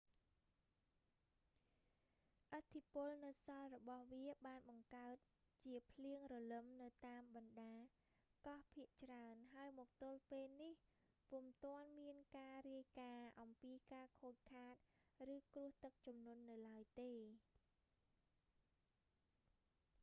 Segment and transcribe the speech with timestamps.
[2.57, 5.17] ឥទ្ធិពលនៅសល់របស់វាបានបង្កើត
[5.63, 7.73] ជាភ្លៀងរលឹមនៅតាមបណ្តា
[8.47, 10.73] កោះភាគច្រើន ហើយមកទល់ពេលនេះ
[11.29, 14.75] ពុំទាន់មានការរាយការណ៍អំពីការខូចខាត
[15.33, 17.13] ឬគ្រោះទឹកជំនន់នៅឡើយទេ